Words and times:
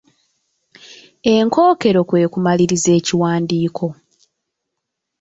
Enkookero 1.33 2.01
kwe 2.09 2.21
kumaliriza 2.33 2.91
ekiwandiiko. 2.99 3.87